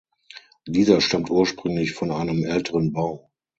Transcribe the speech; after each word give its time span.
Dieser 0.65 0.99
stammt 0.99 1.29
ursprünglich 1.29 1.93
von 1.93 2.09
einem 2.09 2.43
älteren 2.43 2.91
Bau. 2.91 3.29